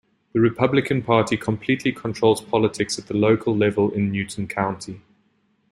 The 0.33 0.39
Republican 0.39 1.03
Party 1.03 1.37
completely 1.37 1.91
controls 1.91 2.41
politics 2.41 2.97
at 2.97 3.05
the 3.05 3.13
local 3.13 3.55
level 3.55 3.91
in 3.91 4.11
Newton 4.11 4.47
County. 4.47 5.01